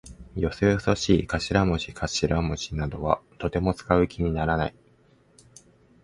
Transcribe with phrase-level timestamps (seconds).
[0.35, 4.75] よそよそしい頭文字かしらもじなどはとても使う気にならない。